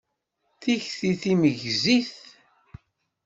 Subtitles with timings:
[0.51, 2.13] D tikti timegzit.